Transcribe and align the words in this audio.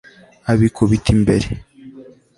abikubita 0.51 1.07
imbere 1.15 1.47